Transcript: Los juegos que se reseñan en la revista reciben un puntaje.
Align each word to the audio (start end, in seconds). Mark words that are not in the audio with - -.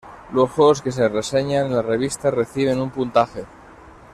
Los 0.33 0.49
juegos 0.49 0.81
que 0.81 0.91
se 0.91 1.07
reseñan 1.07 1.67
en 1.67 1.75
la 1.75 1.83
revista 1.83 2.31
reciben 2.31 2.81
un 2.81 2.89
puntaje. 2.89 3.45